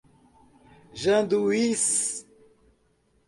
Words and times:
Janduís 1.01 1.85